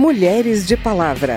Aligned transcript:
Mulheres 0.00 0.66
de 0.66 0.78
Palavra. 0.78 1.36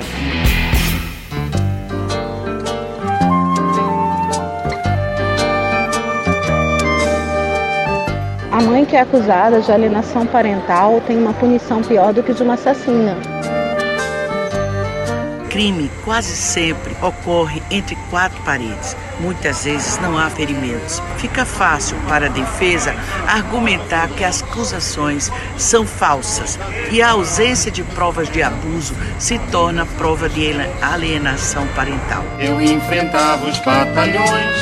A 8.49 8.61
mãe 8.61 8.85
que 8.85 8.95
é 8.95 9.01
acusada 9.01 9.59
de 9.59 9.69
alienação 9.69 10.25
parental 10.25 11.01
tem 11.05 11.17
uma 11.17 11.33
punição 11.33 11.81
pior 11.81 12.13
do 12.13 12.23
que 12.23 12.33
de 12.33 12.41
uma 12.41 12.53
assassina 12.53 13.32
crime 15.53 15.89
quase 16.03 16.35
sempre 16.35 16.97
ocorre 16.99 17.61
entre 17.69 17.95
quatro 18.09 18.41
paredes. 18.41 18.97
Muitas 19.19 19.63
vezes 19.63 19.99
não 19.99 20.17
há 20.17 20.27
ferimentos. 20.27 21.01
Fica 21.17 21.45
fácil 21.45 21.95
para 22.07 22.25
a 22.25 22.29
defesa 22.29 22.95
argumentar 23.27 24.09
que 24.09 24.23
as 24.23 24.41
acusações 24.41 25.31
são 25.55 25.85
falsas 25.85 26.59
e 26.91 27.03
a 27.03 27.11
ausência 27.11 27.71
de 27.71 27.83
provas 27.83 28.27
de 28.29 28.41
abuso 28.41 28.95
se 29.19 29.37
torna 29.51 29.85
prova 29.85 30.27
de 30.27 30.51
alienação 30.81 31.67
parental. 31.75 32.23
Eu 32.39 32.59
enfrentava 32.59 33.45
os 33.47 33.59
batalhões, 33.59 34.57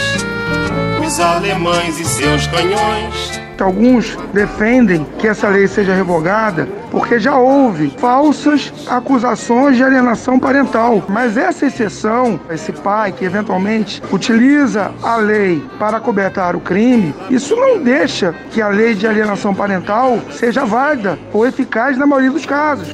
os 1.06 1.20
alemães 1.22 1.98
e 2.00 2.06
seus 2.06 2.46
canhões 2.48 3.42
Alguns 3.62 4.18
defendem 4.34 5.06
que 5.20 5.28
essa 5.28 5.48
lei 5.48 5.68
seja 5.68 5.94
revogada 5.94 6.68
porque 6.92 7.18
já 7.18 7.38
houve 7.38 7.90
falsas 7.98 8.72
acusações 8.88 9.78
de 9.78 9.84
alienação 9.84 10.38
parental. 10.38 11.04
Mas 11.08 11.38
essa 11.38 11.66
exceção, 11.66 12.40
esse 12.52 12.74
pai 12.74 13.14
que 13.14 13.24
eventualmente 13.24 14.04
utiliza 14.12 14.92
a 15.02 15.16
lei 15.16 15.64
para 15.80 16.00
cobertar 16.00 16.56
o 16.56 16.60
crime, 16.60 17.16
isso 17.30 17.56
não 17.56 17.82
deixa 17.82 18.36
que 18.52 18.62
a 18.62 18.68
lei 18.68 18.94
de 18.94 19.08
alienação 19.08 19.56
parental 19.56 20.20
seja 20.32 20.66
válida 20.66 21.18
ou 21.32 21.48
eficaz 21.48 21.98
na 21.98 22.06
maioria 22.06 22.32
dos 22.32 22.46
casos. 22.46 22.94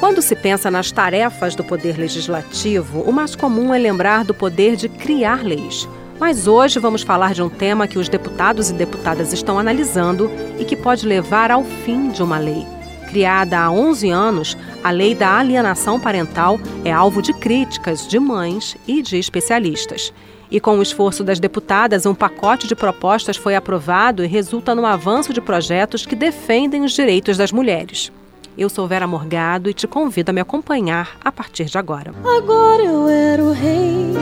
Quando 0.00 0.22
se 0.22 0.34
pensa 0.34 0.70
nas 0.70 0.90
tarefas 0.90 1.54
do 1.54 1.62
Poder 1.62 1.96
Legislativo, 1.96 3.00
o 3.02 3.12
mais 3.12 3.36
comum 3.36 3.72
é 3.72 3.78
lembrar 3.78 4.24
do 4.24 4.34
poder 4.34 4.74
de 4.74 4.88
criar 4.88 5.44
leis. 5.44 5.88
Mas 6.20 6.46
hoje 6.46 6.78
vamos 6.78 7.00
falar 7.00 7.32
de 7.32 7.42
um 7.42 7.48
tema 7.48 7.88
que 7.88 7.98
os 7.98 8.06
deputados 8.06 8.68
e 8.68 8.74
deputadas 8.74 9.32
estão 9.32 9.58
analisando 9.58 10.30
e 10.58 10.66
que 10.66 10.76
pode 10.76 11.06
levar 11.06 11.50
ao 11.50 11.64
fim 11.64 12.10
de 12.10 12.22
uma 12.22 12.36
lei. 12.36 12.66
Criada 13.08 13.58
há 13.58 13.72
11 13.72 14.10
anos, 14.10 14.56
a 14.84 14.90
lei 14.90 15.14
da 15.14 15.38
alienação 15.38 15.98
parental 15.98 16.60
é 16.84 16.92
alvo 16.92 17.22
de 17.22 17.32
críticas 17.32 18.06
de 18.06 18.20
mães 18.20 18.76
e 18.86 19.00
de 19.00 19.18
especialistas. 19.18 20.12
E 20.50 20.60
com 20.60 20.78
o 20.78 20.82
esforço 20.82 21.24
das 21.24 21.40
deputadas, 21.40 22.04
um 22.04 22.14
pacote 22.14 22.68
de 22.68 22.76
propostas 22.76 23.38
foi 23.38 23.56
aprovado 23.56 24.22
e 24.22 24.26
resulta 24.26 24.74
no 24.74 24.84
avanço 24.84 25.32
de 25.32 25.40
projetos 25.40 26.04
que 26.04 26.14
defendem 26.14 26.84
os 26.84 26.92
direitos 26.92 27.38
das 27.38 27.50
mulheres. 27.50 28.12
Eu 28.58 28.68
sou 28.68 28.86
Vera 28.86 29.06
Morgado 29.06 29.70
e 29.70 29.74
te 29.74 29.86
convido 29.86 30.30
a 30.30 30.34
me 30.34 30.40
acompanhar 30.40 31.16
a 31.24 31.32
partir 31.32 31.64
de 31.64 31.78
agora. 31.78 32.12
Agora 32.36 32.82
eu 32.82 33.08
era 33.08 33.42
o 33.42 33.52
rei, 33.52 34.12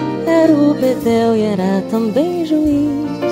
Betel 0.89 1.37
e 1.37 1.43
era 1.43 1.83
também 1.91 2.47
juiz. 2.47 3.29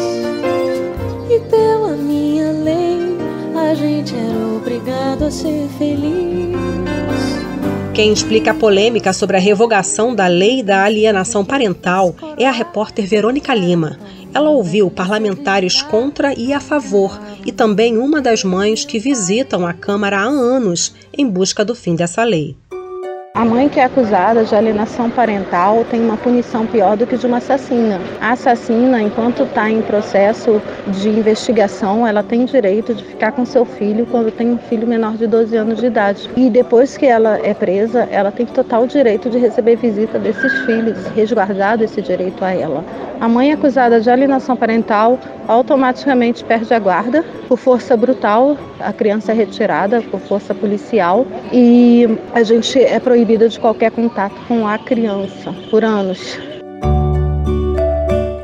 E 1.30 1.40
pela 1.48 1.96
minha 1.96 2.52
lei, 2.52 3.16
a 3.56 3.74
gente 3.74 4.14
era 4.14 4.56
obrigado 4.56 5.22
a 5.24 5.30
ser 5.30 5.66
feliz. 5.78 6.54
Quem 7.94 8.12
explica 8.12 8.50
a 8.50 8.54
polêmica 8.54 9.10
sobre 9.14 9.38
a 9.38 9.40
revogação 9.40 10.14
da 10.14 10.26
lei 10.26 10.62
da 10.62 10.84
alienação 10.84 11.46
parental 11.46 12.14
é 12.36 12.46
a 12.46 12.50
repórter 12.52 13.06
Verônica 13.06 13.54
Lima. 13.54 13.98
Ela 14.34 14.50
ouviu 14.50 14.91
parlamentares 14.91 15.80
contra 15.80 16.38
e 16.38 16.52
a 16.52 16.60
favor 16.60 17.18
e 17.46 17.50
também 17.50 17.96
uma 17.96 18.20
das 18.20 18.44
mães 18.44 18.84
que 18.84 18.98
visitam 18.98 19.66
a 19.66 19.72
Câmara 19.72 20.18
há 20.18 20.24
anos 20.24 20.94
em 21.16 21.26
busca 21.26 21.64
do 21.64 21.74
fim 21.74 21.94
dessa 21.94 22.22
lei. 22.22 22.54
A 23.36 23.44
mãe 23.44 23.69
que 23.69 23.78
é 23.78 23.84
acusada 23.84 24.47
de 24.47 24.54
alienação 24.54 25.10
parental 25.10 25.84
tem 25.91 26.00
uma 26.00 26.16
punição 26.16 26.66
pior 26.66 26.97
do 26.97 27.06
que 27.06 27.19
de 27.19 27.26
uma 27.26 27.36
assassina. 27.36 28.00
A 28.19 28.32
assassina, 28.32 28.98
enquanto 29.02 29.42
está 29.42 29.69
em 29.70 29.82
processo 29.82 30.58
de 30.86 31.10
investigação, 31.10 32.06
ela 32.06 32.22
tem 32.22 32.46
direito 32.46 32.94
de 32.94 33.04
ficar 33.04 33.32
com 33.32 33.44
seu 33.44 33.66
filho 33.66 34.06
quando 34.06 34.30
tem 34.30 34.52
um 34.52 34.56
filho 34.56 34.88
menor 34.88 35.19
de 35.19 35.26
12 35.26 35.54
anos 35.54 35.78
de 35.80 35.84
idade. 35.84 36.30
E 36.34 36.48
depois 36.48 36.96
que 36.96 37.04
ela 37.04 37.38
é 37.44 37.52
presa, 37.52 38.08
ela 38.10 38.32
tem 38.32 38.46
total 38.46 38.86
direito 38.86 39.28
de 39.28 39.36
receber 39.36 39.76
visita 39.76 40.19
desses 40.19 40.58
filhos, 40.60 40.96
resguardado 41.08 41.84
esse 41.84 42.00
direito 42.00 42.42
a 42.42 42.54
ela. 42.54 42.82
A 43.21 43.28
mãe 43.28 43.50
acusada 43.50 44.00
de 44.00 44.10
alienação 44.10 44.56
parental 44.56 45.19
automaticamente 45.49 46.44
perde 46.44 46.72
a 46.75 46.78
guarda 46.78 47.25
por 47.49 47.56
força 47.56 47.97
brutal, 47.97 48.59
a 48.78 48.93
criança 48.93 49.32
é 49.32 49.34
retirada 49.34 50.03
por 50.03 50.21
força 50.21 50.54
policial 50.54 51.26
e 51.53 52.06
a 52.34 52.43
gente 52.43 52.78
é 52.78 53.00
proibida 53.00 53.49
de 53.49 53.59
qualquer 53.59 53.91
contato 53.91 54.37
com 54.47 54.66
a 54.66 54.76
criança 54.78 55.55
por 55.71 55.82
anos. 55.82 56.56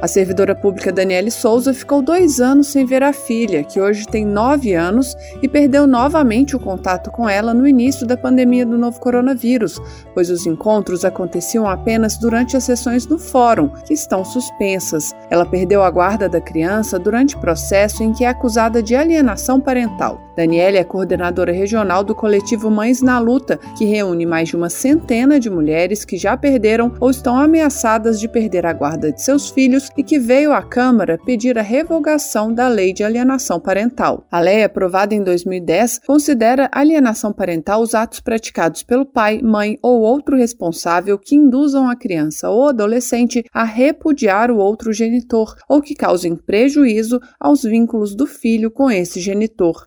A 0.02 0.08
servidora 0.08 0.52
pública 0.52 0.90
Daniele 0.90 1.30
Souza 1.30 1.72
ficou 1.72 2.02
dois 2.02 2.40
anos 2.40 2.66
sem 2.66 2.84
ver 2.84 3.04
a 3.04 3.12
filha, 3.12 3.62
que 3.62 3.80
hoje 3.80 4.04
tem 4.04 4.26
nove 4.26 4.74
anos, 4.74 5.16
e 5.40 5.46
perdeu 5.46 5.86
novamente 5.86 6.56
o 6.56 6.58
contato 6.58 7.08
com 7.08 7.28
ela 7.28 7.54
no 7.54 7.68
início 7.68 8.04
da 8.04 8.16
pandemia 8.16 8.66
do 8.66 8.76
novo 8.76 8.98
coronavírus, 8.98 9.80
pois 10.12 10.28
os 10.28 10.44
encontros 10.44 11.04
aconteciam 11.04 11.68
apenas 11.68 12.16
durante 12.16 12.56
as 12.56 12.64
sessões 12.64 13.06
no 13.06 13.16
fórum, 13.16 13.68
que 13.68 13.94
estão 13.94 14.24
suspensas. 14.24 15.14
Ela 15.30 15.46
perdeu 15.46 15.84
a 15.84 15.90
guarda 15.90 16.28
da 16.28 16.40
criança 16.40 16.98
durante 16.98 17.38
processo 17.38 18.02
em 18.02 18.12
que 18.12 18.24
é 18.24 18.28
acusada 18.28 18.82
de 18.82 18.96
alienação 18.96 19.60
parental. 19.60 20.20
Daniele 20.37 20.78
é 20.78 20.84
coordenadora 20.84 21.53
regional 21.53 22.03
do 22.03 22.15
coletivo 22.15 22.70
Mães 22.70 23.03
na 23.03 23.19
Luta, 23.19 23.59
que 23.76 23.84
reúne 23.84 24.25
mais 24.25 24.48
de 24.48 24.56
uma 24.56 24.70
centena 24.70 25.38
de 25.38 25.50
mulheres 25.50 26.04
que 26.04 26.16
já 26.16 26.37
perderam 26.37 26.93
ou 26.98 27.10
estão 27.10 27.37
ameaçadas 27.37 28.19
de 28.19 28.28
perder 28.28 28.65
a 28.65 28.72
guarda 28.72 29.12
de 29.12 29.20
seus 29.20 29.50
filhos 29.50 29.91
e 29.97 30.03
que 30.03 30.19
veio 30.19 30.53
à 30.53 30.62
Câmara 30.62 31.19
pedir 31.25 31.59
a 31.59 31.62
revogação 31.62 32.53
da 32.53 32.69
Lei 32.69 32.93
de 32.93 33.04
Alienação 33.04 33.60
Parental. 33.60 34.25
A 34.31 34.41
lei, 34.41 34.65
aprovada 34.65 35.15
em 35.15 35.22
2010, 35.22 36.00
considera 36.06 36.70
alienação 36.72 37.32
parental 37.32 37.82
os 37.82 37.94
atos 37.94 38.20
praticados 38.20 38.82
pelo 38.82 39.04
pai, 39.04 39.41
mãe 39.43 39.78
ou 39.82 40.00
outro 40.00 40.37
responsável 40.37 41.19
que 41.19 41.34
induzam 41.34 41.88
a 41.88 41.97
criança 41.97 42.49
ou 42.49 42.69
adolescente 42.69 43.44
a 43.53 43.64
repudiar 43.64 44.50
o 44.50 44.56
outro 44.56 44.93
genitor 44.93 45.54
ou 45.69 45.82
que 45.82 45.94
causem 45.94 46.34
prejuízo 46.34 47.20
aos 47.38 47.62
vínculos 47.62 48.14
do 48.14 48.26
filho 48.26 48.70
com 48.70 48.91
esse 48.91 49.20
genitor. 49.20 49.87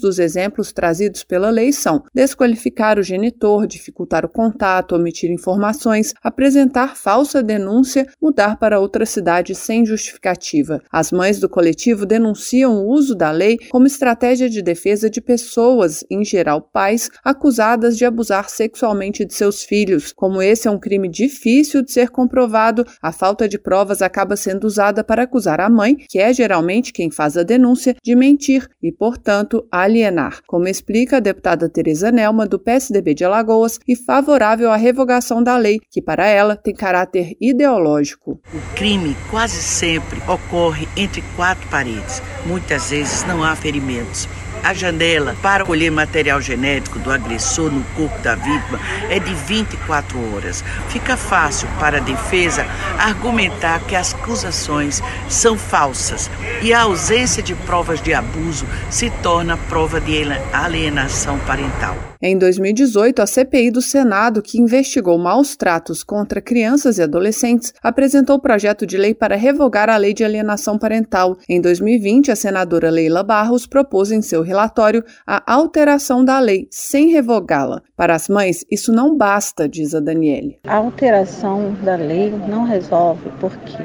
Dos 0.00 0.18
exemplos 0.18 0.70
trazidos 0.70 1.24
pela 1.24 1.48
lei 1.48 1.72
são 1.72 2.04
desqualificar 2.14 2.98
o 2.98 3.02
genitor, 3.02 3.66
dificultar 3.66 4.22
o 4.22 4.28
contato, 4.28 4.94
omitir 4.94 5.30
informações, 5.30 6.12
apresentar 6.22 6.94
falsa 6.94 7.42
denúncia, 7.42 8.06
mudar 8.20 8.58
para 8.58 8.78
outra 8.78 9.06
cidade 9.06 9.54
sem 9.54 9.86
justificativa. 9.86 10.82
As 10.92 11.10
mães 11.10 11.40
do 11.40 11.48
coletivo 11.48 12.04
denunciam 12.04 12.74
o 12.74 12.88
uso 12.90 13.14
da 13.14 13.30
lei 13.30 13.56
como 13.70 13.86
estratégia 13.86 14.50
de 14.50 14.60
defesa 14.60 15.08
de 15.08 15.22
pessoas, 15.22 16.04
em 16.10 16.22
geral 16.22 16.60
pais, 16.60 17.08
acusadas 17.24 17.96
de 17.96 18.04
abusar 18.04 18.50
sexualmente 18.50 19.24
de 19.24 19.32
seus 19.32 19.62
filhos. 19.62 20.12
Como 20.12 20.42
esse 20.42 20.68
é 20.68 20.70
um 20.70 20.78
crime 20.78 21.08
difícil 21.08 21.82
de 21.82 21.92
ser 21.92 22.10
comprovado, 22.10 22.86
a 23.00 23.10
falta 23.10 23.48
de 23.48 23.58
provas 23.58 24.02
acaba 24.02 24.36
sendo 24.36 24.66
usada 24.66 25.02
para 25.02 25.22
acusar 25.22 25.60
a 25.60 25.70
mãe, 25.70 25.96
que 25.96 26.18
é 26.18 26.30
geralmente 26.32 26.92
quem 26.92 27.10
faz 27.10 27.38
a 27.38 27.42
denúncia, 27.42 27.96
de 28.02 28.14
mentir 28.14 28.68
e, 28.82 28.92
portanto, 28.92 29.61
alienar, 29.70 30.40
como 30.46 30.68
explica 30.68 31.16
a 31.16 31.20
deputada 31.20 31.68
Tereza 31.68 32.10
Nelma, 32.10 32.46
do 32.46 32.58
PSDB 32.58 33.14
de 33.14 33.24
Alagoas, 33.24 33.78
e 33.86 33.94
favorável 33.94 34.70
à 34.70 34.76
revogação 34.76 35.42
da 35.42 35.56
lei, 35.56 35.80
que 35.90 36.00
para 36.00 36.26
ela 36.26 36.56
tem 36.56 36.74
caráter 36.74 37.36
ideológico. 37.40 38.40
O 38.52 38.74
crime 38.74 39.16
quase 39.30 39.62
sempre 39.62 40.20
ocorre 40.28 40.88
entre 40.96 41.22
quatro 41.36 41.68
paredes. 41.68 42.22
Muitas 42.46 42.90
vezes 42.90 43.24
não 43.24 43.42
há 43.44 43.54
ferimentos. 43.54 44.28
A 44.62 44.72
janela 44.72 45.36
para 45.42 45.64
colher 45.64 45.90
material 45.90 46.40
genético 46.40 46.98
do 46.98 47.10
agressor 47.10 47.70
no 47.70 47.82
corpo 47.96 48.16
da 48.20 48.34
vítima 48.36 48.78
é 49.10 49.18
de 49.18 49.34
24 49.34 50.34
horas. 50.34 50.64
Fica 50.88 51.16
fácil 51.16 51.68
para 51.80 51.98
a 51.98 52.00
defesa 52.00 52.64
argumentar 52.98 53.80
que 53.80 53.96
as 53.96 54.14
acusações 54.14 55.02
são 55.28 55.58
falsas 55.58 56.30
e 56.62 56.72
a 56.72 56.82
ausência 56.82 57.42
de 57.42 57.54
provas 57.54 58.00
de 58.00 58.14
abuso 58.14 58.66
se 58.88 59.10
torna 59.10 59.56
prova 59.56 60.00
de 60.00 60.22
alienação 60.52 61.38
parental. 61.40 62.11
Em 62.24 62.38
2018, 62.38 63.20
a 63.20 63.26
CPI 63.26 63.72
do 63.72 63.82
Senado, 63.82 64.40
que 64.40 64.60
investigou 64.60 65.18
maus 65.18 65.56
tratos 65.56 66.04
contra 66.04 66.40
crianças 66.40 66.96
e 66.96 67.02
adolescentes, 67.02 67.74
apresentou 67.82 68.36
o 68.36 68.40
projeto 68.40 68.86
de 68.86 68.96
lei 68.96 69.12
para 69.12 69.34
revogar 69.34 69.90
a 69.90 69.96
lei 69.96 70.14
de 70.14 70.22
alienação 70.22 70.78
parental. 70.78 71.36
Em 71.48 71.60
2020, 71.60 72.30
a 72.30 72.36
senadora 72.36 72.90
Leila 72.90 73.24
Barros 73.24 73.66
propôs 73.66 74.12
em 74.12 74.22
seu 74.22 74.40
relatório 74.40 75.02
a 75.26 75.52
alteração 75.52 76.24
da 76.24 76.38
lei, 76.38 76.68
sem 76.70 77.08
revogá-la. 77.08 77.82
Para 77.96 78.14
as 78.14 78.28
mães, 78.28 78.64
isso 78.70 78.92
não 78.92 79.16
basta, 79.16 79.68
diz 79.68 79.92
a 79.92 79.98
Daniele. 79.98 80.60
A 80.64 80.76
alteração 80.76 81.74
da 81.82 81.96
lei 81.96 82.30
não 82.48 82.62
resolve 82.62 83.32
porque 83.40 83.82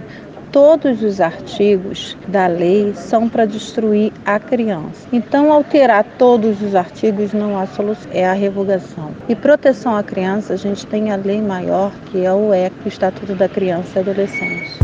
todos 0.58 1.04
os 1.04 1.22
artigos 1.22 2.18
da 2.28 2.48
lei 2.48 2.92
são 2.96 3.30
para 3.30 3.46
destruir 3.46 4.12
a 4.26 4.40
criança. 4.40 5.08
Então, 5.14 5.54
alterar 5.54 6.04
todos 6.18 6.64
os 6.64 6.74
artigos 6.74 7.32
não 7.32 7.60
há 7.60 7.68
solução, 7.68 8.10
é 8.12 8.26
a 8.26 8.34
revogação. 8.34 9.12
E 9.30 9.36
proteção 9.36 9.96
à 9.96 10.02
criança, 10.02 10.54
a 10.54 10.58
gente 10.58 10.88
tem 10.88 11.12
a 11.12 11.16
lei 11.16 11.40
maior, 11.44 11.92
que 12.08 12.26
é 12.26 12.34
o 12.34 12.52
ECO, 12.52 12.86
o 12.86 12.88
Estatuto 12.88 13.36
da 13.36 13.48
Criança 13.48 14.00
e 14.00 14.00
Adolescente. 14.00 14.80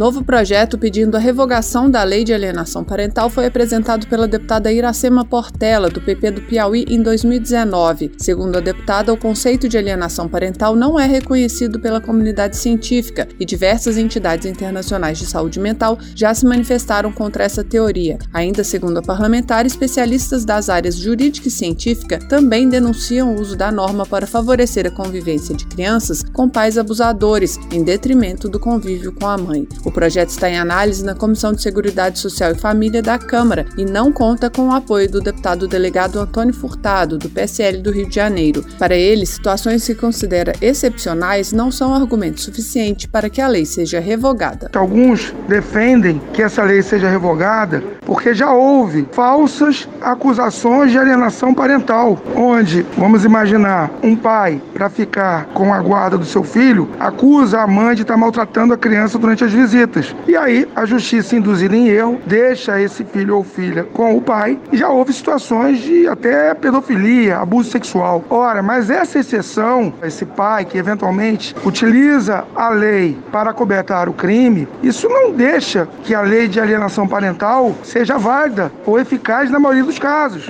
Novo 0.00 0.24
projeto 0.24 0.78
pedindo 0.78 1.14
a 1.14 1.20
revogação 1.20 1.90
da 1.90 2.02
lei 2.02 2.24
de 2.24 2.32
alienação 2.32 2.82
parental 2.82 3.28
foi 3.28 3.44
apresentado 3.44 4.06
pela 4.06 4.26
deputada 4.26 4.72
Iracema 4.72 5.26
Portela, 5.26 5.90
do 5.90 6.00
PP 6.00 6.30
do 6.30 6.40
Piauí, 6.40 6.86
em 6.88 7.02
2019. 7.02 8.12
Segundo 8.16 8.56
a 8.56 8.60
deputada, 8.60 9.12
o 9.12 9.16
conceito 9.18 9.68
de 9.68 9.76
alienação 9.76 10.26
parental 10.26 10.74
não 10.74 10.98
é 10.98 11.04
reconhecido 11.04 11.78
pela 11.78 12.00
comunidade 12.00 12.56
científica 12.56 13.28
e 13.38 13.44
diversas 13.44 13.98
entidades 13.98 14.46
internacionais 14.46 15.18
de 15.18 15.26
saúde 15.26 15.60
mental 15.60 15.98
já 16.14 16.32
se 16.32 16.46
manifestaram 16.46 17.12
contra 17.12 17.44
essa 17.44 17.62
teoria. 17.62 18.16
Ainda 18.32 18.64
segundo 18.64 19.00
a 19.00 19.02
parlamentar, 19.02 19.66
especialistas 19.66 20.46
das 20.46 20.70
áreas 20.70 20.96
jurídica 20.96 21.48
e 21.48 21.50
científica 21.50 22.18
também 22.26 22.70
denunciam 22.70 23.34
o 23.34 23.38
uso 23.38 23.54
da 23.54 23.70
norma 23.70 24.06
para 24.06 24.26
favorecer 24.26 24.86
a 24.86 24.90
convivência 24.90 25.54
de 25.54 25.66
crianças 25.66 26.22
com 26.32 26.48
pais 26.48 26.78
abusadores, 26.78 27.58
em 27.70 27.84
detrimento 27.84 28.48
do 28.48 28.58
convívio 28.58 29.12
com 29.12 29.26
a 29.26 29.36
mãe. 29.36 29.68
O 29.90 29.92
projeto 29.92 30.28
está 30.28 30.48
em 30.48 30.56
análise 30.56 31.04
na 31.04 31.16
Comissão 31.16 31.52
de 31.52 31.60
Seguridade 31.60 32.20
Social 32.20 32.52
e 32.52 32.54
Família 32.54 33.02
da 33.02 33.18
Câmara 33.18 33.66
e 33.76 33.84
não 33.84 34.12
conta 34.12 34.48
com 34.48 34.68
o 34.68 34.72
apoio 34.72 35.10
do 35.10 35.20
deputado 35.20 35.66
delegado 35.66 36.20
Antônio 36.20 36.54
Furtado, 36.54 37.18
do 37.18 37.28
PSL 37.28 37.78
do 37.78 37.90
Rio 37.90 38.08
de 38.08 38.14
Janeiro. 38.14 38.64
Para 38.78 38.94
ele, 38.94 39.26
situações 39.26 39.84
que 39.84 39.96
considera 39.96 40.52
excepcionais 40.62 41.52
não 41.52 41.72
são 41.72 41.92
argumento 41.92 42.40
suficiente 42.40 43.08
para 43.08 43.28
que 43.28 43.40
a 43.40 43.48
lei 43.48 43.64
seja 43.64 43.98
revogada. 43.98 44.70
Alguns 44.76 45.34
defendem 45.48 46.22
que 46.32 46.40
essa 46.40 46.62
lei 46.62 46.82
seja 46.82 47.10
revogada 47.10 47.82
porque 48.06 48.32
já 48.32 48.52
houve 48.52 49.08
falsas 49.10 49.88
acusações 50.00 50.92
de 50.92 50.98
alienação 50.98 51.52
parental, 51.52 52.16
onde, 52.36 52.86
vamos 52.96 53.24
imaginar, 53.24 53.90
um 54.04 54.14
pai, 54.14 54.62
para 54.72 54.88
ficar 54.88 55.46
com 55.46 55.74
a 55.74 55.80
guarda 55.80 56.16
do 56.16 56.24
seu 56.24 56.44
filho, 56.44 56.88
acusa 56.98 57.60
a 57.60 57.66
mãe 57.66 57.96
de 57.96 58.02
estar 58.02 58.16
maltratando 58.16 58.72
a 58.72 58.78
criança 58.78 59.18
durante 59.18 59.42
as 59.44 59.52
visitas 59.52 59.69
visitas. 59.70 60.14
E 60.26 60.36
aí 60.36 60.68
a 60.74 60.84
justiça 60.84 61.36
induzida 61.36 61.76
em 61.76 61.88
erro 61.88 62.20
deixa 62.26 62.80
esse 62.80 63.04
filho 63.04 63.36
ou 63.36 63.44
filha 63.44 63.84
com 63.84 64.16
o 64.16 64.20
pai 64.20 64.58
e 64.72 64.76
já 64.76 64.88
houve 64.88 65.12
situações 65.12 65.78
de 65.78 66.08
até 66.08 66.52
pedofilia, 66.54 67.38
abuso 67.38 67.70
sexual. 67.70 68.24
Ora, 68.28 68.62
mas 68.62 68.90
essa 68.90 69.18
exceção, 69.18 69.92
esse 70.02 70.26
pai 70.26 70.64
que 70.64 70.76
eventualmente 70.76 71.54
utiliza 71.64 72.44
a 72.54 72.70
lei 72.70 73.16
para 73.30 73.52
cobertar 73.52 74.08
o 74.08 74.12
crime, 74.12 74.68
isso 74.82 75.08
não 75.08 75.32
deixa 75.32 75.88
que 76.02 76.14
a 76.14 76.20
lei 76.20 76.48
de 76.48 76.60
alienação 76.60 77.06
parental 77.06 77.74
seja 77.82 78.18
válida 78.18 78.72
ou 78.84 78.98
eficaz 78.98 79.50
na 79.50 79.60
maioria 79.60 79.84
dos 79.84 79.98
casos. 79.98 80.48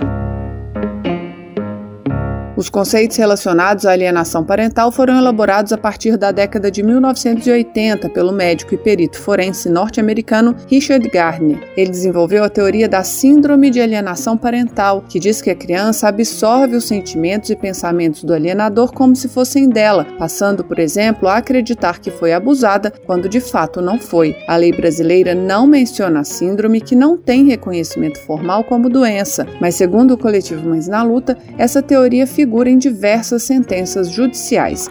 Os 2.60 2.68
conceitos 2.68 3.16
relacionados 3.16 3.86
à 3.86 3.92
alienação 3.92 4.44
parental 4.44 4.92
foram 4.92 5.16
elaborados 5.16 5.72
a 5.72 5.78
partir 5.78 6.18
da 6.18 6.30
década 6.30 6.70
de 6.70 6.82
1980 6.82 8.10
pelo 8.10 8.32
médico 8.32 8.74
e 8.74 8.76
perito 8.76 9.18
forense 9.18 9.70
norte-americano 9.70 10.54
Richard 10.68 11.08
Gardner. 11.08 11.58
Ele 11.74 11.88
desenvolveu 11.88 12.44
a 12.44 12.50
teoria 12.50 12.86
da 12.86 13.02
síndrome 13.02 13.70
de 13.70 13.80
alienação 13.80 14.36
parental, 14.36 15.02
que 15.08 15.18
diz 15.18 15.40
que 15.40 15.48
a 15.48 15.54
criança 15.54 16.06
absorve 16.06 16.76
os 16.76 16.84
sentimentos 16.84 17.48
e 17.48 17.56
pensamentos 17.56 18.24
do 18.24 18.34
alienador 18.34 18.92
como 18.92 19.16
se 19.16 19.26
fossem 19.26 19.66
dela, 19.66 20.06
passando, 20.18 20.62
por 20.62 20.78
exemplo, 20.78 21.30
a 21.30 21.38
acreditar 21.38 21.98
que 21.98 22.10
foi 22.10 22.34
abusada 22.34 22.92
quando 23.06 23.26
de 23.26 23.40
fato 23.40 23.80
não 23.80 23.98
foi. 23.98 24.36
A 24.46 24.56
lei 24.56 24.70
brasileira 24.70 25.34
não 25.34 25.66
menciona 25.66 26.20
a 26.20 26.24
síndrome, 26.24 26.82
que 26.82 26.94
não 26.94 27.16
tem 27.16 27.46
reconhecimento 27.46 28.20
formal 28.20 28.64
como 28.64 28.90
doença, 28.90 29.46
mas 29.58 29.76
segundo 29.76 30.12
o 30.12 30.18
coletivo 30.18 30.68
Mães 30.68 30.88
na 30.88 31.02
Luta, 31.02 31.38
essa 31.56 31.80
teoria 31.80 32.26
figura 32.26 32.49
figura 32.50 32.68
em 32.68 32.78
diversas 32.78 33.44
sentenças 33.44 34.10
judiciais. 34.10 34.88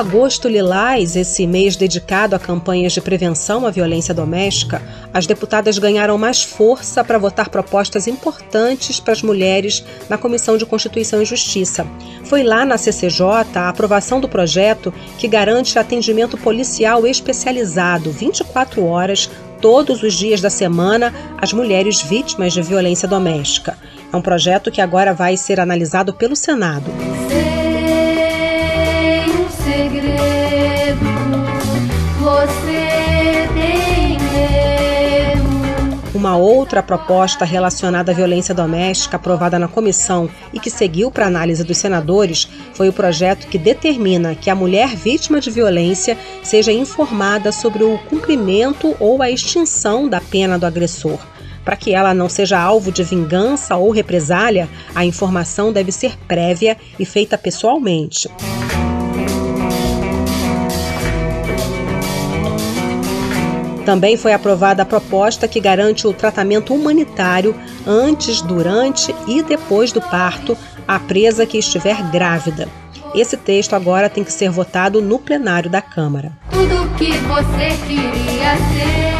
Agosto 0.00 0.48
Lilás, 0.48 1.14
esse 1.14 1.46
mês 1.46 1.76
dedicado 1.76 2.34
a 2.34 2.38
campanhas 2.38 2.94
de 2.94 3.02
prevenção 3.02 3.66
à 3.66 3.70
violência 3.70 4.14
doméstica, 4.14 4.80
as 5.12 5.26
deputadas 5.26 5.76
ganharam 5.78 6.16
mais 6.16 6.42
força 6.42 7.04
para 7.04 7.18
votar 7.18 7.50
propostas 7.50 8.06
importantes 8.06 8.98
para 8.98 9.12
as 9.12 9.20
mulheres 9.20 9.84
na 10.08 10.16
Comissão 10.16 10.56
de 10.56 10.64
Constituição 10.64 11.20
e 11.20 11.26
Justiça. 11.26 11.86
Foi 12.24 12.42
lá 12.42 12.64
na 12.64 12.78
CCJ 12.78 13.44
a 13.54 13.68
aprovação 13.68 14.22
do 14.22 14.28
projeto 14.28 14.90
que 15.18 15.28
garante 15.28 15.78
atendimento 15.78 16.38
policial 16.38 17.06
especializado 17.06 18.10
24 18.10 18.82
horas 18.82 19.28
todos 19.60 20.02
os 20.02 20.14
dias 20.14 20.40
da 20.40 20.48
semana 20.48 21.12
às 21.36 21.52
mulheres 21.52 22.00
vítimas 22.00 22.54
de 22.54 22.62
violência 22.62 23.06
doméstica. 23.06 23.76
É 24.10 24.16
um 24.16 24.22
projeto 24.22 24.70
que 24.70 24.80
agora 24.80 25.12
vai 25.12 25.36
ser 25.36 25.60
analisado 25.60 26.14
pelo 26.14 26.34
Senado. 26.34 26.90
Uma 36.20 36.36
outra 36.36 36.82
proposta 36.82 37.46
relacionada 37.46 38.12
à 38.12 38.14
violência 38.14 38.54
doméstica 38.54 39.16
aprovada 39.16 39.58
na 39.58 39.66
comissão 39.66 40.28
e 40.52 40.60
que 40.60 40.68
seguiu 40.68 41.10
para 41.10 41.24
análise 41.24 41.64
dos 41.64 41.78
senadores 41.78 42.46
foi 42.74 42.90
o 42.90 42.92
projeto 42.92 43.46
que 43.46 43.56
determina 43.56 44.34
que 44.34 44.50
a 44.50 44.54
mulher 44.54 44.94
vítima 44.94 45.40
de 45.40 45.50
violência 45.50 46.18
seja 46.42 46.70
informada 46.72 47.50
sobre 47.50 47.84
o 47.84 47.96
cumprimento 48.10 48.94
ou 49.00 49.22
a 49.22 49.30
extinção 49.30 50.10
da 50.10 50.20
pena 50.20 50.58
do 50.58 50.66
agressor. 50.66 51.18
Para 51.64 51.74
que 51.74 51.94
ela 51.94 52.12
não 52.12 52.28
seja 52.28 52.60
alvo 52.60 52.92
de 52.92 53.02
vingança 53.02 53.74
ou 53.76 53.90
represália, 53.90 54.68
a 54.94 55.06
informação 55.06 55.72
deve 55.72 55.90
ser 55.90 56.18
prévia 56.28 56.76
e 56.98 57.06
feita 57.06 57.38
pessoalmente. 57.38 58.28
Também 63.84 64.16
foi 64.16 64.32
aprovada 64.32 64.82
a 64.82 64.86
proposta 64.86 65.48
que 65.48 65.60
garante 65.60 66.06
o 66.06 66.12
tratamento 66.12 66.74
humanitário 66.74 67.54
antes, 67.86 68.40
durante 68.42 69.14
e 69.26 69.42
depois 69.42 69.92
do 69.92 70.00
parto 70.00 70.56
à 70.86 70.98
presa 70.98 71.46
que 71.46 71.58
estiver 71.58 72.02
grávida. 72.10 72.68
Esse 73.14 73.36
texto 73.36 73.74
agora 73.74 74.08
tem 74.08 74.22
que 74.22 74.32
ser 74.32 74.50
votado 74.50 75.02
no 75.02 75.18
plenário 75.18 75.68
da 75.68 75.82
Câmara. 75.82 76.32
Tudo 76.50 76.88
que 76.96 77.12
você 77.12 77.76
queria 77.86 78.56
ser. 78.56 79.19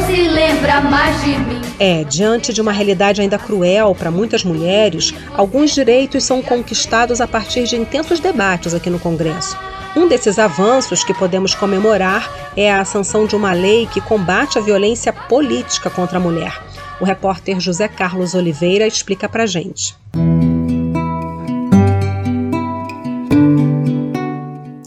Não 0.00 0.06
se 0.06 0.28
lembra 0.28 0.80
mais 0.80 1.20
de 1.22 1.38
mim. 1.38 1.60
É, 1.78 2.04
diante 2.04 2.52
de 2.52 2.60
uma 2.60 2.72
realidade 2.72 3.20
ainda 3.20 3.38
cruel 3.38 3.94
para 3.94 4.10
muitas 4.10 4.44
mulheres, 4.44 5.12
alguns 5.34 5.74
direitos 5.74 6.24
são 6.24 6.42
conquistados 6.42 7.20
a 7.20 7.28
partir 7.28 7.64
de 7.64 7.76
intensos 7.76 8.18
debates 8.18 8.72
aqui 8.72 8.88
no 8.88 8.98
Congresso. 8.98 9.58
Um 9.94 10.08
desses 10.08 10.38
avanços 10.38 11.04
que 11.04 11.12
podemos 11.12 11.54
comemorar 11.54 12.30
é 12.56 12.72
a 12.72 12.84
sanção 12.84 13.26
de 13.26 13.36
uma 13.36 13.52
lei 13.52 13.86
que 13.86 14.00
combate 14.00 14.58
a 14.58 14.62
violência 14.62 15.12
política 15.12 15.90
contra 15.90 16.18
a 16.18 16.20
mulher. 16.20 16.58
O 17.00 17.04
repórter 17.04 17.58
José 17.60 17.88
Carlos 17.88 18.34
Oliveira 18.34 18.86
explica 18.86 19.28
para 19.28 19.46
gente. 19.46 19.96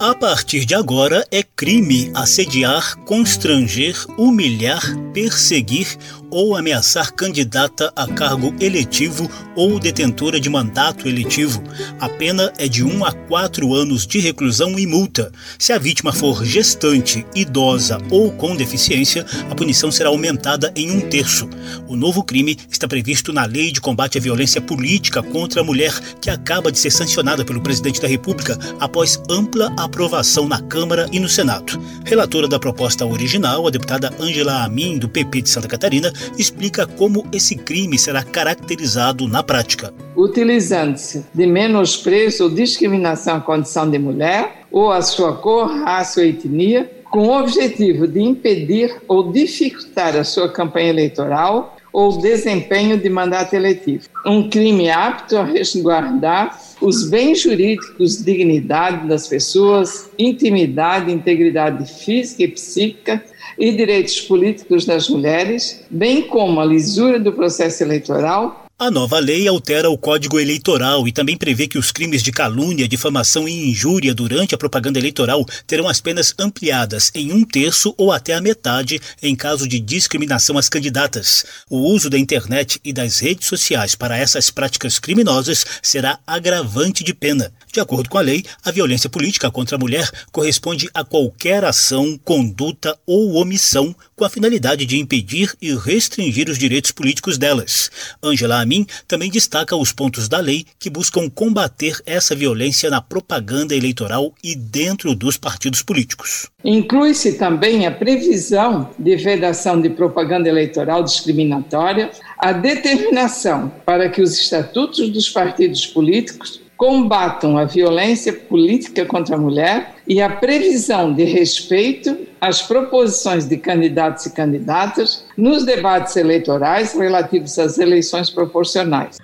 A 0.03 0.13
partir 0.13 0.65
de 0.65 0.75
agora, 0.75 1.25
é 1.31 1.41
crime 1.41 2.11
assediar, 2.13 2.97
constranger, 3.05 3.95
humilhar, 4.17 4.83
perseguir 5.13 5.97
ou 6.33 6.55
ameaçar 6.55 7.13
candidata 7.13 7.93
a 7.95 8.07
cargo 8.07 8.55
eletivo 8.59 9.29
ou 9.55 9.79
detentora 9.79 10.39
de 10.39 10.49
mandato 10.49 11.07
eletivo. 11.07 11.63
A 11.99 12.09
pena 12.09 12.51
é 12.57 12.67
de 12.67 12.83
1 12.83 13.05
a 13.05 13.11
4 13.11 13.71
anos 13.71 14.07
de 14.07 14.19
reclusão 14.19 14.77
e 14.79 14.87
multa. 14.87 15.31
Se 15.59 15.71
a 15.71 15.77
vítima 15.77 16.11
for 16.11 16.43
gestante, 16.43 17.23
idosa 17.35 17.99
ou 18.09 18.31
com 18.31 18.55
deficiência, 18.55 19.25
a 19.49 19.53
punição 19.53 19.91
será 19.91 20.09
aumentada 20.09 20.73
em 20.75 20.89
um 20.89 21.01
terço. 21.01 21.47
O 21.87 21.95
novo 21.95 22.23
crime 22.23 22.57
está 22.69 22.87
previsto 22.87 23.31
na 23.31 23.45
Lei 23.45 23.71
de 23.71 23.79
Combate 23.79 24.17
à 24.17 24.21
Violência 24.21 24.59
Política 24.59 25.21
contra 25.21 25.61
a 25.61 25.63
Mulher, 25.63 25.93
que 26.19 26.31
acaba 26.31 26.71
de 26.71 26.79
ser 26.79 26.89
sancionada 26.89 27.45
pelo 27.45 27.61
presidente 27.61 28.01
da 28.01 28.07
República 28.07 28.57
após 28.79 29.21
ampla 29.29 29.71
aprovação 29.77 30.47
na 30.47 30.59
Câmara 30.59 31.07
e 31.11 31.19
no 31.19 31.29
Senado. 31.29 31.79
Relatora 32.05 32.47
da 32.47 32.57
proposta 32.57 33.05
original, 33.05 33.67
a 33.67 33.69
deputada 33.69 34.11
Angela 34.19 34.63
Amin, 34.63 34.97
do 34.97 35.07
PP 35.07 35.43
de 35.43 35.49
Santa 35.49 35.67
Catarina, 35.67 36.11
explica 36.37 36.85
como 36.85 37.25
esse 37.31 37.55
crime 37.55 37.97
será 37.97 38.23
caracterizado 38.23 39.27
na 39.27 39.43
prática. 39.43 39.93
Utilizando-se 40.15 41.25
de 41.33 41.45
menosprezo 41.45 42.45
ou 42.45 42.49
discriminação 42.49 43.37
à 43.37 43.41
condição 43.41 43.89
de 43.89 43.99
mulher, 43.99 44.63
ou 44.71 44.91
à 44.91 45.01
sua 45.01 45.35
cor, 45.35 45.67
raça 45.67 46.19
ou 46.19 46.25
etnia, 46.25 46.89
com 47.11 47.27
o 47.27 47.39
objetivo 47.39 48.07
de 48.07 48.21
impedir 48.21 48.95
ou 49.07 49.31
dificultar 49.31 50.17
a 50.17 50.23
sua 50.23 50.49
campanha 50.49 50.89
eleitoral 50.89 51.77
ou 51.93 52.17
desempenho 52.17 52.97
de 52.97 53.07
mandato 53.07 53.53
eletivo. 53.53 54.09
Um 54.25 54.49
crime 54.49 54.89
apto 54.89 55.37
a 55.37 55.43
resguardar 55.45 56.59
os 56.81 57.07
bens 57.07 57.41
jurídicos, 57.41 58.23
dignidade 58.23 59.07
das 59.07 59.27
pessoas, 59.27 60.09
intimidade, 60.17 61.11
integridade 61.11 61.85
física 62.03 62.43
e 62.43 62.47
psíquica 62.47 63.23
e 63.57 63.71
direitos 63.71 64.19
políticos 64.21 64.85
das 64.85 65.07
mulheres, 65.07 65.85
bem 65.89 66.23
como 66.23 66.59
a 66.59 66.65
lisura 66.65 67.19
do 67.19 67.31
processo 67.31 67.83
eleitoral 67.83 68.62
a 68.79 68.89
nova 68.89 69.19
lei 69.19 69.47
altera 69.47 69.89
o 69.89 69.97
Código 69.97 70.39
Eleitoral 70.39 71.07
e 71.07 71.11
também 71.11 71.37
prevê 71.37 71.67
que 71.67 71.77
os 71.77 71.91
crimes 71.91 72.23
de 72.23 72.31
calúnia, 72.31 72.87
difamação 72.87 73.47
e 73.47 73.69
injúria 73.69 74.15
durante 74.15 74.55
a 74.55 74.57
propaganda 74.57 74.97
eleitoral 74.97 75.45
terão 75.67 75.87
as 75.87 76.01
penas 76.01 76.33
ampliadas 76.39 77.11
em 77.13 77.31
um 77.31 77.45
terço 77.45 77.93
ou 77.97 78.11
até 78.11 78.33
a 78.33 78.41
metade 78.41 78.99
em 79.21 79.35
caso 79.35 79.67
de 79.67 79.79
discriminação 79.79 80.57
às 80.57 80.67
candidatas. 80.67 81.45
O 81.69 81.77
uso 81.77 82.09
da 82.09 82.17
internet 82.17 82.81
e 82.83 82.91
das 82.91 83.19
redes 83.19 83.47
sociais 83.47 83.95
para 83.95 84.17
essas 84.17 84.49
práticas 84.49 84.97
criminosas 84.97 85.65
será 85.81 86.19
agravante 86.25 87.03
de 87.03 87.13
pena. 87.13 87.53
De 87.71 87.79
acordo 87.79 88.09
com 88.09 88.17
a 88.17 88.21
lei, 88.21 88.43
a 88.65 88.71
violência 88.71 89.09
política 89.09 89.51
contra 89.51 89.77
a 89.77 89.79
mulher 89.79 90.09
corresponde 90.31 90.89
a 90.93 91.03
qualquer 91.03 91.63
ação, 91.63 92.19
conduta 92.23 92.97
ou 93.05 93.35
omissão 93.35 93.95
com 94.15 94.25
a 94.25 94.29
finalidade 94.29 94.85
de 94.85 94.99
impedir 94.99 95.55
e 95.61 95.75
restringir 95.75 96.49
os 96.49 96.57
direitos 96.57 96.91
políticos 96.91 97.37
delas. 97.37 97.89
Angela 98.21 98.62
Amin 98.63 98.85
também 99.07 99.29
destaca 99.29 99.75
os 99.75 99.91
pontos 99.91 100.27
da 100.27 100.39
lei 100.39 100.65
que 100.79 100.89
buscam 100.89 101.29
combater 101.29 101.97
essa 102.05 102.35
violência 102.35 102.89
na 102.89 103.01
propaganda 103.01 103.75
eleitoral 103.75 104.33
e 104.43 104.55
dentro 104.55 105.13
dos 105.13 105.37
partidos 105.37 105.81
políticos. 105.81 106.49
Inclui-se 106.63 107.33
também 107.33 107.85
a 107.85 107.91
previsão 107.91 108.89
de 108.97 109.15
vedação 109.15 109.79
de 109.79 109.89
propaganda 109.89 110.47
eleitoral 110.47 111.03
discriminatória, 111.03 112.09
a 112.37 112.51
determinação 112.51 113.71
para 113.85 114.09
que 114.09 114.21
os 114.21 114.37
estatutos 114.37 115.09
dos 115.09 115.29
partidos 115.29 115.85
políticos 115.85 116.62
combatam 116.83 117.57
a 117.57 117.63
violência 117.63 118.33
política 118.33 119.05
contra 119.05 119.37
a 119.37 119.39
mulher 119.39 119.95
e 120.05 120.21
a 120.21 120.29
previsão 120.29 121.13
de 121.13 121.23
respeito 121.23 122.27
às 122.41 122.61
proposições 122.61 123.45
de 123.45 123.55
candidatos 123.55 124.25
e 124.25 124.31
candidatas 124.31 125.23
nos 125.37 125.65
debates 125.65 126.17
eleitorais 126.17 126.93
relativos 126.93 127.57
às 127.57 127.77
eleições 127.77 128.29
proporcionais. 128.29 129.17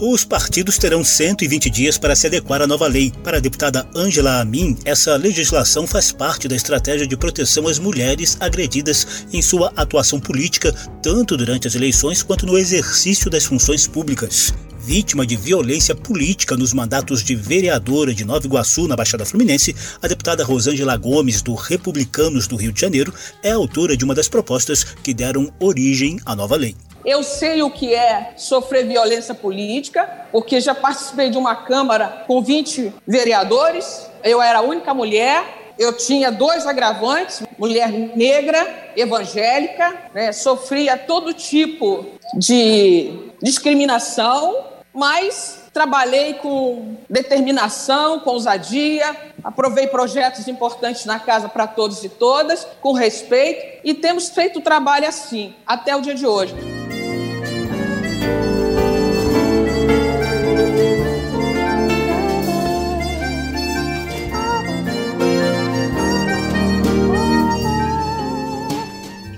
Os 0.00 0.24
partidos 0.24 0.78
terão 0.78 1.04
120 1.04 1.68
dias 1.68 1.98
para 1.98 2.16
se 2.16 2.26
adequar 2.26 2.62
à 2.62 2.66
nova 2.66 2.86
lei. 2.86 3.12
Para 3.22 3.36
a 3.36 3.40
deputada 3.40 3.86
Angela 3.94 4.40
Amin, 4.40 4.74
essa 4.86 5.16
legislação 5.16 5.86
faz 5.86 6.12
parte 6.12 6.48
da 6.48 6.56
estratégia 6.56 7.06
de 7.06 7.16
proteção 7.16 7.68
às 7.68 7.78
mulheres 7.78 8.38
agredidas 8.40 9.26
em 9.34 9.42
sua 9.42 9.70
atuação 9.76 10.18
política, 10.18 10.72
tanto 11.02 11.36
durante 11.36 11.68
as 11.68 11.74
eleições 11.74 12.22
quanto 12.22 12.46
no 12.46 12.56
exercício 12.56 13.30
das 13.30 13.44
funções 13.44 13.86
públicas 13.86 14.54
vítima 14.88 15.26
de 15.26 15.36
violência 15.36 15.94
política 15.94 16.56
nos 16.56 16.72
mandatos 16.72 17.22
de 17.22 17.34
vereadora 17.34 18.14
de 18.14 18.24
Nova 18.24 18.46
Iguaçu, 18.46 18.88
na 18.88 18.96
Baixada 18.96 19.26
Fluminense, 19.26 19.76
a 20.00 20.08
deputada 20.08 20.42
Rosângela 20.42 20.96
Gomes, 20.96 21.42
do 21.42 21.54
Republicanos 21.54 22.46
do 22.48 22.56
Rio 22.56 22.72
de 22.72 22.80
Janeiro, 22.80 23.12
é 23.42 23.50
autora 23.50 23.94
de 23.94 24.02
uma 24.02 24.14
das 24.14 24.30
propostas 24.30 24.82
que 24.82 25.12
deram 25.12 25.52
origem 25.60 26.18
à 26.24 26.34
nova 26.34 26.56
lei. 26.56 26.74
Eu 27.04 27.22
sei 27.22 27.60
o 27.60 27.70
que 27.70 27.94
é 27.94 28.32
sofrer 28.38 28.88
violência 28.88 29.34
política, 29.34 30.08
porque 30.32 30.58
já 30.58 30.74
participei 30.74 31.28
de 31.28 31.36
uma 31.36 31.54
Câmara 31.54 32.24
com 32.26 32.42
20 32.42 32.90
vereadores, 33.06 34.06
eu 34.24 34.40
era 34.40 34.60
a 34.60 34.62
única 34.62 34.94
mulher, 34.94 35.74
eu 35.78 35.92
tinha 35.98 36.32
dois 36.32 36.66
agravantes, 36.66 37.42
mulher 37.58 37.92
negra, 38.16 38.90
evangélica, 38.96 39.94
né, 40.14 40.32
sofria 40.32 40.96
todo 40.96 41.34
tipo 41.34 42.06
de 42.38 43.12
discriminação 43.42 44.77
mas 44.98 45.60
trabalhei 45.72 46.34
com 46.34 46.96
determinação, 47.08 48.18
com 48.18 48.30
ousadia, 48.30 49.16
aprovei 49.44 49.86
projetos 49.86 50.48
importantes 50.48 51.04
na 51.04 51.20
casa 51.20 51.48
para 51.48 51.68
todos 51.68 52.02
e 52.02 52.08
todas, 52.08 52.66
com 52.80 52.92
respeito, 52.92 53.80
e 53.84 53.94
temos 53.94 54.28
feito 54.28 54.58
o 54.58 54.62
trabalho 54.62 55.06
assim, 55.06 55.54
até 55.64 55.94
o 55.94 56.00
dia 56.00 56.16
de 56.16 56.26
hoje. 56.26 56.77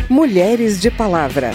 Mulheres 0.09 0.81
de 0.81 0.91
Palavra. 0.91 1.53